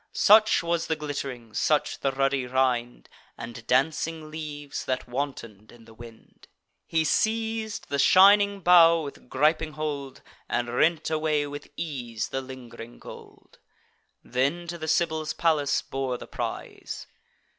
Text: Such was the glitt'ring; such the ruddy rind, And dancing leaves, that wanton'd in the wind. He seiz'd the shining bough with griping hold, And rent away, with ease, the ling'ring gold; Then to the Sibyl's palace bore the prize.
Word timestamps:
Such 0.13 0.63
was 0.63 0.87
the 0.87 0.95
glitt'ring; 0.95 1.53
such 1.53 1.99
the 1.99 2.11
ruddy 2.11 2.47
rind, 2.47 3.07
And 3.37 3.67
dancing 3.67 4.31
leaves, 4.31 4.83
that 4.85 5.07
wanton'd 5.07 5.71
in 5.71 5.85
the 5.85 5.93
wind. 5.93 6.47
He 6.87 7.03
seiz'd 7.05 7.87
the 7.89 7.99
shining 7.99 8.61
bough 8.61 9.03
with 9.03 9.29
griping 9.29 9.73
hold, 9.73 10.23
And 10.49 10.69
rent 10.73 11.11
away, 11.11 11.45
with 11.45 11.67
ease, 11.77 12.29
the 12.29 12.41
ling'ring 12.41 12.97
gold; 12.97 13.59
Then 14.23 14.65
to 14.69 14.79
the 14.79 14.87
Sibyl's 14.87 15.33
palace 15.33 15.83
bore 15.83 16.17
the 16.17 16.25
prize. 16.25 17.05